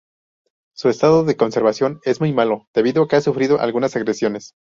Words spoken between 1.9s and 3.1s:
es muy malo debido a